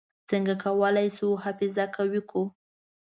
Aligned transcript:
څنګه 0.29 0.53
کولای 0.63 1.07
شو 1.17 1.29
حافظه 1.43 1.85
قوي 1.95 2.21
کړو؟ 2.29 2.43